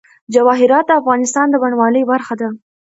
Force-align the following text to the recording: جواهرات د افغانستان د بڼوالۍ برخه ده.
جواهرات 0.33 0.85
د 0.87 0.91
افغانستان 1.01 1.45
د 1.49 1.55
بڼوالۍ 1.63 2.03
برخه 2.11 2.33
ده. 2.41 2.47